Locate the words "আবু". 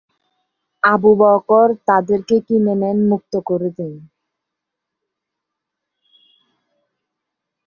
0.83-1.11